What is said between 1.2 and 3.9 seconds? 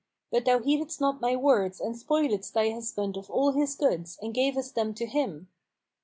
my words and spoiledst thy husband of all his